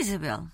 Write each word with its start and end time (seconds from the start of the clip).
Isabel, 0.00 0.46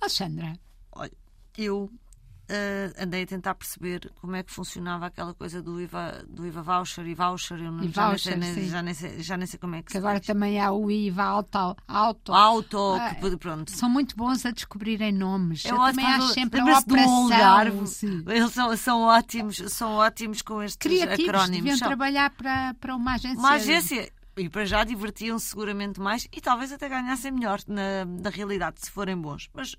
Alexandra, 0.00 0.54
olha, 0.92 1.12
eu 1.56 1.84
uh, 1.84 3.02
andei 3.02 3.22
a 3.22 3.26
tentar 3.26 3.54
perceber 3.54 4.10
como 4.20 4.34
é 4.36 4.42
que 4.42 4.52
funcionava 4.52 5.06
aquela 5.06 5.32
coisa 5.34 5.62
do 5.62 5.80
IVA, 5.80 6.24
do 6.28 6.46
IVA 6.46 6.62
voucher 6.62 7.06
e 7.06 7.14
voucher. 7.14 7.58
Eu 7.62 7.70
não, 7.72 7.84
E 7.84 7.88
já, 7.88 8.08
voucher, 8.10 8.36
nem 8.36 8.52
sei, 8.54 8.68
já, 8.68 8.82
nem 8.82 8.94
sei, 8.94 9.22
já 9.22 9.36
nem 9.36 9.46
sei 9.46 9.58
como 9.58 9.74
é 9.76 9.78
que, 9.78 9.86
que 9.86 9.92
se 9.92 9.98
agora 9.98 10.18
diz. 10.18 10.26
também 10.26 10.60
há 10.60 10.72
o 10.72 10.90
IVA 10.90 11.22
auto. 11.22 11.56
auto. 11.86 12.32
Auto, 12.32 12.94
Ah, 12.98 13.14
que 13.14 13.36
pronto. 13.36 13.70
São 13.70 13.88
muito 13.88 14.16
bons 14.16 14.44
a 14.44 14.50
descobrirem 14.50 15.12
nomes. 15.12 15.64
Eu, 15.64 15.76
Eu 15.76 15.84
também 15.86 16.06
acho 16.06 16.28
sempre 16.34 16.60
a 16.60 16.78
operação. 16.78 17.22
Algarve. 17.24 17.86
sim. 17.86 18.24
Eles 18.26 18.52
são, 18.52 18.76
são 18.76 19.00
ótimos, 19.02 19.56
são 19.68 19.92
ótimos 19.92 20.42
com 20.42 20.62
estes 20.62 20.76
Criativos, 20.78 21.16
deviam 21.18 21.28
acrónimos. 21.40 21.78
São. 21.78 21.88
trabalhar 21.88 22.30
para, 22.30 22.74
para 22.74 22.96
uma 22.96 23.14
agência. 23.14 23.38
Uma 23.38 23.50
agência. 23.52 24.12
E 24.36 24.48
para 24.48 24.64
já 24.64 24.82
divertiam-se 24.84 25.46
seguramente 25.46 26.00
mais 26.00 26.26
e 26.32 26.40
talvez 26.40 26.72
até 26.72 26.88
ganhassem 26.88 27.30
melhor 27.32 27.60
na, 27.66 28.04
na 28.04 28.30
realidade, 28.30 28.80
se 28.80 28.90
forem 28.90 29.16
bons. 29.16 29.50
Mas 29.52 29.76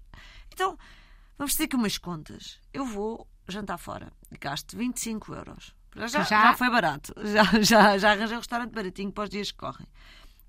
então, 0.54 0.78
vamos 1.38 1.56
ter 1.56 1.64
aqui 1.64 1.76
umas 1.76 1.98
contas. 1.98 2.60
Eu 2.72 2.86
vou 2.86 3.28
jantar 3.48 3.78
fora 3.80 4.12
e 4.32 4.38
gasto 4.38 4.78
25 4.78 5.34
euros. 5.34 5.74
Já, 5.96 6.08
já, 6.08 6.24
Já? 6.24 6.54
foi 6.56 6.70
barato. 6.70 7.14
Já, 7.26 7.44
já, 7.62 7.98
já 7.98 8.12
arranjei 8.12 8.36
um 8.36 8.40
restaurante 8.40 8.72
baratinho 8.72 9.12
para 9.12 9.24
os 9.26 9.30
dias 9.30 9.52
que 9.52 9.58
correm. 9.58 9.88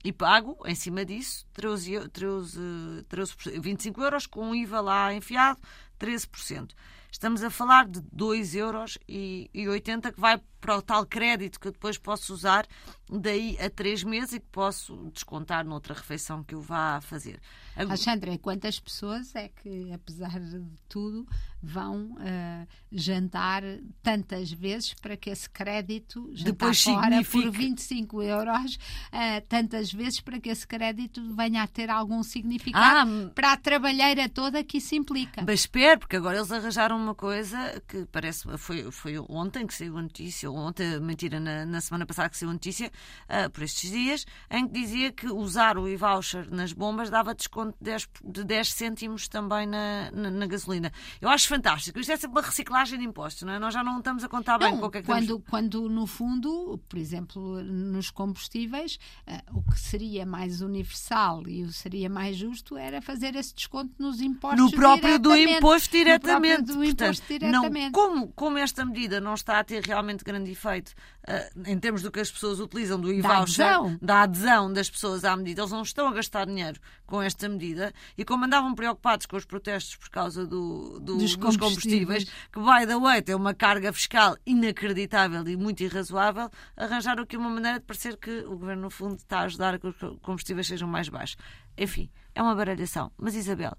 E 0.03 0.13
pago, 0.13 0.59
em 0.67 0.75
cima 0.75 1.03
disso, 1.05 1.47
13, 1.55 1.93
eu- 1.95 2.09
13, 2.11 2.61
13%, 3.09 3.61
25 3.61 4.03
euros 4.03 4.27
com 4.27 4.51
o 4.51 4.55
IVA 4.55 4.81
lá 4.83 5.15
enfiado, 5.15 5.59
13%. 5.99 6.75
Estamos 7.11 7.43
a 7.43 7.49
falar 7.49 7.87
de 7.87 8.01
2 8.13 8.55
euros 8.55 8.99
e, 9.09 9.49
e 9.55 9.67
80 9.69 10.13
que 10.13 10.21
vai 10.21 10.39
para 10.65 10.79
o 10.79 10.83
tal 10.83 11.05
crédito 11.05 11.61
que 11.61 11.69
eu 11.69 11.73
depois 11.73 11.99
posso 11.99 12.33
usar 12.33 12.67
daí 13.11 13.55
a 13.61 13.69
3 13.69 14.03
meses 14.05 14.33
e 14.33 14.41
que 14.41 14.47
posso 14.51 15.11
descontar 15.13 15.63
noutra 15.63 15.93
refeição 15.93 16.43
que 16.43 16.55
eu 16.55 16.61
vá 16.63 17.03
fazer. 17.03 17.39
Alexandra, 17.77 18.39
quantas 18.39 18.81
pessoas 18.81 19.35
é 19.35 19.49
que, 19.49 19.93
apesar 19.93 20.41
de 20.41 20.65
tudo, 20.89 21.27
vão 21.61 22.17
ah, 22.21 22.67
jantar 22.93 23.63
tantas 24.03 24.53
vezes 24.53 24.95
para 24.95 25.17
que 25.17 25.29
esse 25.29 25.51
crédito 25.51 26.33
Depois 26.43 26.83
fora 26.83 27.23
por 27.25 27.51
25 27.51 28.23
euros, 28.23 28.79
ah, 29.11 29.43
tantas 29.49 29.93
vezes 29.93 30.21
para 30.21 30.39
que 30.41 30.51
esse 30.51 30.67
crédito 30.67 31.35
venha 31.35 31.63
a 31.63 31.67
ter 31.67 31.91
algum 31.91 32.23
significado 32.23 33.11
Ah, 33.11 33.31
para 33.35 33.53
a 33.53 33.57
trabalheira 33.57 34.29
toda 34.29 34.63
que 34.63 34.79
isso 34.79 34.95
implica. 34.95 35.43
Mas 35.45 35.61
espero, 35.61 36.01
porque 36.01 36.17
agora 36.17 36.39
eles 36.39 36.53
arranjaram 36.53 36.97
uma 36.97 37.15
coisa 37.15 37.83
que 37.89 38.07
parece. 38.07 38.47
Foi, 38.57 38.91
foi 38.93 39.19
ontem 39.19 39.67
que 39.67 39.75
saiu 39.75 39.99
a 39.99 40.03
notícia, 40.03 40.51
ontem, 40.57 40.99
mentira, 41.01 41.39
na, 41.41 41.65
na 41.67 41.81
semana 41.81 42.07
passada 42.07 42.29
que 42.29 42.37
saiu 42.37 42.51
a 42.51 42.53
notícia, 42.53 42.91
ah, 43.29 43.49
por 43.51 43.63
estes 43.63 43.91
dias, 43.91 44.27
em 44.51 44.67
que 44.67 44.73
dizia 44.73 45.13
que 45.13 45.27
usar 45.27 45.77
o 45.79 45.89
e-voucher 45.89 46.49
nas 46.51 46.73
bombas 46.73 47.11
dava 47.11 47.35
desconto 47.35 47.77
de 47.81 47.85
10, 47.91 48.09
de 48.25 48.45
10 48.45 48.73
cêntimos 48.73 49.29
também 49.29 49.67
na, 49.67 50.11
na, 50.13 50.31
na 50.31 50.47
gasolina. 50.47 50.93
Eu 51.21 51.29
acho 51.29 51.49
fantástico. 51.49 51.99
Isto 51.99 52.13
é 52.13 52.17
sempre 52.17 52.39
uma 52.39 52.47
reciclagem 52.47 52.99
de 52.99 53.05
impostos, 53.05 53.43
não 53.43 53.53
é? 53.53 53.59
Nós 53.59 53.75
já 53.75 53.83
não 53.83 53.99
estamos 53.99 54.25
a 54.25 54.29
contar 54.29 54.59
bem 54.59 54.73
Não, 54.73 54.81
com 54.81 54.87
o 54.87 54.91
que 54.91 54.99
é 54.99 55.01
que 55.01 55.07
quando, 55.07 55.41
quando, 55.41 55.89
no 55.89 56.07
fundo, 56.07 56.81
por 56.89 56.99
exemplo, 56.99 57.63
nos 57.63 58.11
combustíveis, 58.11 58.99
eh, 59.27 59.43
o 59.53 59.63
que 59.63 59.79
seria 59.79 60.25
mais 60.27 60.61
universal 60.61 61.43
e 61.49 61.63
o 61.63 61.73
seria 61.73 62.09
mais 62.09 62.37
justo 62.37 62.77
era 62.77 63.01
fazer 63.01 63.35
esse 63.37 63.55
desconto 63.55 63.93
nos 63.99 64.21
impostos 64.21 64.61
no 64.61 64.71
próprio 64.71 65.19
do 65.19 65.31
diretamente. 65.35 65.59
imposto 65.59 65.97
No 65.97 66.05
diretamente. 66.05 66.57
próprio 66.57 66.77
do 66.77 66.85
imposto 66.85 67.23
Portanto, 67.23 67.29
diretamente. 67.29 67.85
Não, 67.85 67.93
como, 67.93 68.29
como 68.33 68.59
esta 68.59 68.85
medida 68.85 69.21
não 69.21 69.35
está 69.35 69.59
a 69.59 69.65
ter 69.65 69.83
realmente 69.85 70.25
grande 70.25 70.44
efeito 70.51 70.93
ah, 71.27 71.49
em 71.67 71.79
termos 71.79 72.03
do 72.03 72.11
que 72.11 72.21
as 72.21 72.31
pessoas 72.31 72.61
utilizam 72.61 73.01
do 73.01 73.13
e-voucher, 73.13 73.65
da 74.01 74.23
adesão 74.23 74.73
das 74.73 74.89
pessoas 74.91 75.25
à 75.25 75.37
medida, 75.37 75.61
eles 75.63 75.71
não 75.73 75.83
estão 75.83 76.09
a 76.09 76.13
gastar 76.13 76.47
dinheiro 76.47 76.79
com 77.07 77.21
esta 77.23 77.49
medida 77.49 77.93
e 78.17 78.25
como 78.25 78.45
andavam 78.45 78.75
preocupados 78.75 79.27
com 79.27 79.37
os 79.37 79.45
protestos 79.45 79.97
por 79.97 80.09
causa 80.11 80.47
do, 80.47 80.99
do- 81.01 81.17
Dos 81.19 81.37
dos, 81.37 81.57
combustíveis. 81.57 82.25
combustíveis, 82.25 82.25
que, 82.53 82.61
by 82.61 82.87
the 82.87 82.99
way, 82.99 83.23
tem 83.23 83.35
uma 83.35 83.55
carga 83.55 83.93
fiscal 83.93 84.37
inacreditável 84.47 85.47
e 85.49 85.57
muito 85.57 85.83
irrazoável, 85.83 86.51
arranjaram 86.77 87.23
aqui 87.23 87.37
uma 87.37 87.51
maneira 87.51 87.79
de 87.81 87.85
parecer 87.87 88.17
que 88.17 88.31
o 88.41 88.57
governo, 88.59 88.83
no 88.83 88.91
fundo, 88.91 89.17
está 89.17 89.41
a 89.41 89.43
ajudar 89.43 89.75
a 89.75 89.79
que 89.79 89.87
os 89.87 89.97
combustíveis 90.23 90.67
sejam 90.67 90.89
mais 90.89 91.09
baixos. 91.09 91.37
Enfim, 91.77 92.11
é 92.35 92.43
uma 92.43 92.55
baralhação. 92.55 93.11
Mas, 93.17 93.35
Isabel, 93.35 93.77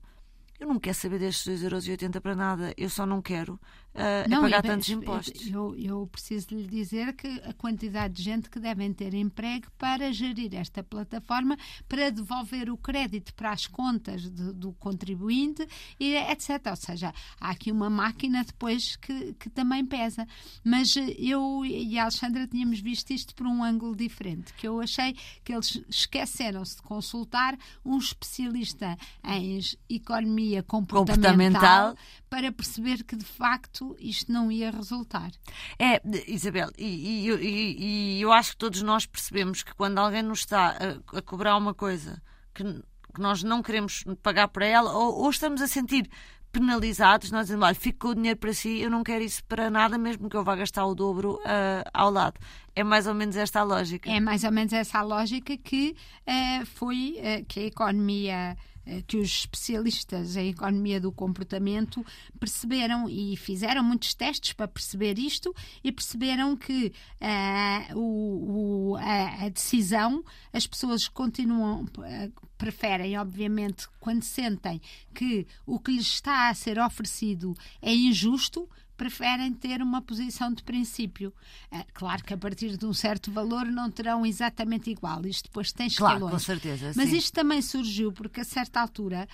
eu 0.59 0.67
não 0.67 0.79
quero 0.79 0.95
saber 0.95 1.19
destes 1.19 1.61
2,80€ 1.61 2.21
para 2.21 2.35
nada. 2.35 2.73
Eu 2.77 2.89
só 2.89 3.05
não 3.05 3.21
quero 3.21 3.59
ah, 3.93 4.25
é 4.25 4.29
pagar 4.29 4.63
e- 4.63 4.67
tantos 4.67 4.89
impostos. 4.89 5.47
Eu, 5.47 5.75
eu 5.77 6.07
preciso 6.07 6.47
lhe 6.51 6.65
dizer 6.65 7.13
que 7.13 7.27
a 7.43 7.53
quantidade 7.53 8.13
de 8.13 8.23
gente 8.23 8.49
que 8.49 8.59
devem 8.59 8.93
ter 8.93 9.13
emprego 9.13 9.67
para 9.77 10.11
gerir 10.13 10.53
esta 10.55 10.81
plataforma, 10.81 11.57
para 11.89 12.09
devolver 12.09 12.69
o 12.69 12.77
crédito 12.77 13.33
para 13.33 13.51
as 13.51 13.67
contas 13.67 14.29
de- 14.29 14.53
do 14.53 14.71
contribuinte, 14.73 15.67
e 15.99 16.15
etc. 16.15 16.67
Ou 16.69 16.75
seja, 16.75 17.13
há 17.39 17.49
aqui 17.49 17.69
uma 17.71 17.89
máquina 17.89 18.43
depois 18.43 18.95
que, 18.95 19.33
que 19.33 19.49
também 19.49 19.85
pesa. 19.85 20.25
Mas 20.63 20.95
eu 21.17 21.65
e 21.65 21.99
a 21.99 22.03
Alexandra 22.03 22.47
tínhamos 22.47 22.79
visto 22.79 23.11
isto 23.11 23.35
por 23.35 23.45
um 23.45 23.61
ângulo 23.61 23.95
diferente, 23.95 24.53
que 24.53 24.67
eu 24.67 24.79
achei 24.79 25.15
que 25.43 25.53
eles 25.53 25.81
esqueceram-se 25.89 26.77
de 26.77 26.81
consultar 26.81 27.57
um 27.83 27.97
especialista 27.97 28.97
em 29.23 29.59
economia 29.89 30.44
Comportamental. 30.63 31.95
para 32.29 32.51
perceber 32.51 33.03
que 33.03 33.15
de 33.15 33.25
facto 33.25 33.95
isto 33.99 34.31
não 34.31 34.51
ia 34.51 34.69
resultar. 34.71 35.31
É, 35.79 36.01
Isabel, 36.27 36.69
e, 36.77 37.23
e 37.23 37.27
eu- 37.27 37.41
e- 37.41 38.21
eu 38.21 38.31
acho 38.31 38.51
que 38.51 38.57
todos 38.57 38.81
nós 38.81 39.05
percebemos 39.05 39.63
que 39.63 39.73
quando 39.75 39.97
alguém 39.99 40.21
nos 40.23 40.39
está 40.39 40.75
a, 41.13 41.17
a 41.17 41.21
cobrar 41.21 41.55
uma 41.57 41.73
coisa 41.73 42.21
que, 42.53 42.63
que 42.63 43.21
nós 43.21 43.41
não 43.43 43.61
queremos 43.63 44.03
pagar 44.21 44.47
para 44.49 44.65
ela, 44.65 44.91
ou, 44.93 45.15
ou 45.23 45.29
estamos 45.29 45.61
a 45.61 45.67
sentir 45.67 46.09
penalizados, 46.51 47.31
nós 47.31 47.47
dizemos, 47.47 47.65
olha, 47.65 47.75
fico 47.75 47.99
com 47.99 48.07
o 48.09 48.15
dinheiro 48.15 48.39
para 48.39 48.53
si, 48.53 48.79
eu 48.79 48.89
não 48.89 49.03
quero 49.03 49.23
isso 49.23 49.43
para 49.43 49.69
nada, 49.69 49.97
mesmo 49.97 50.29
que 50.29 50.37
eu 50.37 50.43
vá 50.43 50.55
gastar 50.55 50.85
o 50.85 50.95
dobro 50.95 51.37
ah, 51.45 51.83
ao 51.93 52.09
lado. 52.09 52.39
É 52.75 52.83
mais 52.83 53.07
ou 53.07 53.13
menos 53.13 53.35
esta 53.35 53.61
a 53.61 53.63
lógica. 53.63 54.09
É 54.11 54.19
mais 54.19 54.43
ou 54.43 54.51
menos 54.51 54.73
essa 54.73 54.99
a 54.99 55.01
lógica 55.01 55.55
que 55.57 55.95
eh, 56.25 56.65
foi 56.65 57.15
eh, 57.19 57.43
que 57.47 57.59
a 57.61 57.63
economia 57.67 58.57
eh, 58.85 59.01
que 59.07 59.17
os 59.17 59.29
especialistas 59.29 60.35
em 60.35 60.49
economia 60.49 60.99
do 60.99 61.11
comportamento 61.11 62.05
perceberam 62.39 63.09
e 63.09 63.35
fizeram 63.37 63.81
muitos 63.83 64.13
testes 64.13 64.51
para 64.53 64.67
perceber 64.67 65.17
isto 65.17 65.55
e 65.83 65.91
perceberam 65.91 66.55
que 66.57 66.91
eh, 67.21 67.87
o- 67.95 68.91
o- 68.91 68.95
a, 68.97 69.45
a 69.45 69.49
decisão 69.49 70.23
as 70.51 70.67
pessoas 70.67 71.07
continuam 71.07 71.85
eh, 72.03 72.29
preferem 72.57 73.17
obviamente 73.17 73.87
quando 73.99 74.23
sentem 74.23 74.81
que 75.13 75.47
o 75.65 75.79
que 75.79 75.91
lhes 75.91 76.07
está 76.07 76.49
a 76.49 76.53
ser 76.53 76.77
oferecido 76.79 77.53
é 77.81 77.93
injusto 77.93 78.69
preferem 78.95 79.51
ter 79.53 79.81
uma 79.81 80.01
posição 80.01 80.51
de 80.53 80.63
princípio. 80.63 81.33
Eh, 81.71 81.85
claro 81.93 82.23
que 82.23 82.33
a 82.33 82.37
partir 82.37 82.77
de 82.77 82.85
um 82.85 82.93
certo 82.93 83.31
valor 83.31 83.65
não 83.65 83.89
terão 83.91 84.25
exatamente 84.25 84.89
igual. 84.89 85.25
Isto 85.25 85.45
depois 85.45 85.71
tem 85.71 85.89
Claro, 85.89 86.13
escalões. 86.15 86.33
com 86.33 86.39
certeza. 86.39 86.91
Mas 86.95 87.09
sim. 87.09 87.17
isto 87.17 87.33
também 87.33 87.61
surgiu 87.61 88.11
porque, 88.11 88.41
a 88.41 88.43
certa 88.45 88.79
altura, 88.81 89.27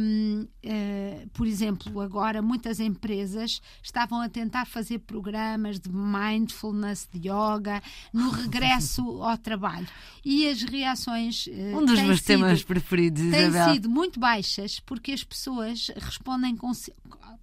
hum, 0.00 0.46
eh, 0.62 1.26
por 1.32 1.46
exemplo, 1.46 2.00
agora 2.00 2.40
muitas 2.42 2.80
empresas 2.80 3.60
estavam 3.82 4.20
a 4.20 4.28
tentar 4.28 4.64
fazer 4.66 4.98
programas 5.00 5.78
de 5.80 5.90
mindfulness, 5.90 7.08
de 7.12 7.28
yoga, 7.28 7.82
no 8.12 8.30
regresso 8.30 9.02
ao 9.22 9.36
trabalho. 9.38 9.86
E 10.24 10.48
as 10.48 10.62
reações. 10.62 11.48
eh, 11.48 11.72
Um 11.76 11.84
dos 11.84 11.96
têm 11.96 12.06
meus 12.06 12.18
sido- 12.20 12.26
temas 12.26 12.62
preferidos, 12.62 13.22
têm 13.22 13.48
Isabel. 13.48 13.74
sido 13.74 13.88
muito 13.90 14.20
baixas 14.20 14.80
porque 14.80 15.12
as 15.12 15.24
pessoas 15.24 15.90
respondem 15.96 16.56
com 16.56 16.72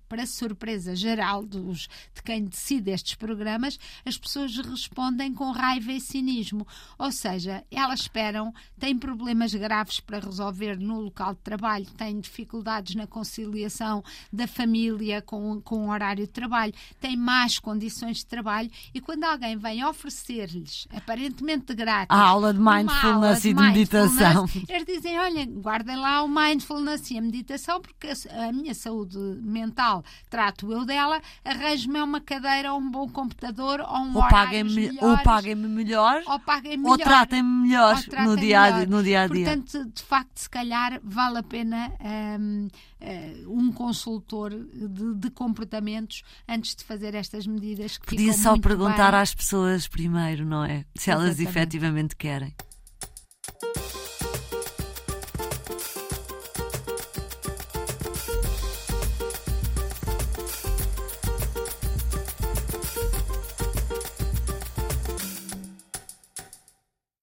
para 0.09 0.25
surpresa 0.25 0.95
geral 0.95 1.45
dos, 1.45 1.87
de 2.15 2.23
quem 2.23 2.43
decide 2.45 2.89
estes 2.89 3.13
programas, 3.13 3.79
as 4.03 4.17
pessoas 4.17 4.57
respondem 4.57 5.33
com 5.33 5.51
raiva 5.51 5.91
e 5.93 6.01
cinismo. 6.01 6.67
Ou 6.97 7.11
seja, 7.11 7.63
elas 7.71 8.01
esperam, 8.01 8.51
têm 8.79 8.97
problemas 8.97 9.53
graves 9.53 9.99
para 9.99 10.19
resolver 10.19 10.77
no 10.79 10.99
local 10.99 11.35
de 11.35 11.41
trabalho, 11.41 11.85
têm 11.91 12.19
dificuldades 12.19 12.95
na 12.95 13.05
conciliação 13.05 14.03
da 14.33 14.47
família 14.47 15.21
com, 15.21 15.61
com 15.61 15.87
o 15.87 15.91
horário 15.91 16.25
de 16.25 16.31
trabalho, 16.31 16.73
têm 16.99 17.15
más 17.15 17.59
condições 17.59 18.17
de 18.17 18.25
trabalho 18.25 18.71
e 18.93 18.99
quando 18.99 19.23
alguém 19.25 19.55
vem 19.57 19.85
oferecer-lhes, 19.85 20.87
aparentemente 20.89 21.67
de 21.67 21.75
grátis, 21.75 22.09
A 22.09 22.19
aula 22.21 22.51
de 22.51 22.59
mindfulness 22.59 23.03
aula 23.03 23.37
e 23.37 23.53
de 23.53 23.53
meditação. 23.53 24.49
eles 24.67 24.85
dizem, 24.85 25.19
olha, 25.19 25.45
guardem 25.45 25.97
lá 25.97 26.23
o 26.23 26.27
mindfulness 26.27 27.11
e 27.11 27.17
a 27.17 27.21
meditação, 27.21 27.79
porque 27.79 28.07
a 28.31 28.51
minha 28.51 28.73
saúde 28.73 29.17
mental 29.41 29.98
trato 30.29 30.71
eu 30.71 30.85
dela, 30.85 31.21
arranjo-me 31.43 32.01
uma 32.01 32.21
cadeira 32.21 32.73
ou 32.73 32.79
um 32.79 32.89
bom 32.91 33.07
computador 33.09 33.79
ou 33.81 33.97
um 33.97 34.15
Ou 34.15 34.27
paguem-me 34.27 34.97
ou 35.01 35.17
paguem-me 35.19 35.67
melhor, 35.67 36.21
ou 36.27 36.39
paguem 36.39 36.73
ou 36.73 36.77
melhor. 36.79 36.97
tratem-me 36.99 37.67
melhor 37.67 37.95
ou 37.97 38.03
tratem 38.03 38.27
no 38.27 38.37
dia, 38.37 38.59
a 38.61 38.63
melhor. 38.65 38.77
dia- 38.79 38.87
no 38.87 39.03
dia 39.03 39.21
a 39.23 39.27
dia. 39.27 39.45
Portanto, 39.45 39.91
de 39.93 40.03
facto, 40.03 40.37
se 40.37 40.49
calhar 40.49 40.99
vale 41.03 41.37
a 41.39 41.43
pena 41.43 41.91
hum, 42.39 42.67
eh, 43.01 43.43
um 43.47 43.71
consultor 43.71 44.51
de, 44.51 45.15
de 45.15 45.29
comportamentos 45.31 46.21
antes 46.47 46.75
de 46.75 46.83
fazer 46.83 47.15
estas 47.15 47.45
medidas 47.47 47.97
que 47.97 48.05
Podia 48.07 48.33
só 48.33 48.57
perguntar 48.59 49.11
bem. 49.11 49.21
às 49.21 49.33
pessoas 49.33 49.87
primeiro, 49.87 50.45
não 50.45 50.63
é? 50.63 50.85
Se 50.95 51.09
elas 51.11 51.25
Exatamente. 51.39 51.49
efetivamente 51.49 52.15
querem. 52.15 52.53